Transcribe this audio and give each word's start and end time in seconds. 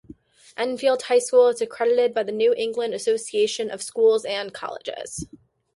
Enfield 0.57 1.03
High 1.03 1.19
School 1.19 1.49
is 1.49 1.61
accredited 1.61 2.11
by 2.15 2.23
the 2.23 2.31
New 2.31 2.55
England 2.55 2.95
Association 2.95 3.69
of 3.69 3.83
Schools 3.83 4.25
and 4.25 4.51
Colleges. 4.51 5.27